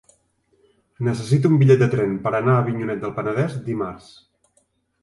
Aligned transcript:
Necessito 1.07 1.51
un 1.51 1.59
bitllet 1.63 1.83
de 1.83 1.89
tren 1.93 2.17
per 2.25 2.33
anar 2.41 2.57
a 2.57 2.65
Avinyonet 2.65 3.05
del 3.07 3.15
Penedès 3.21 3.61
dimarts. 3.71 4.13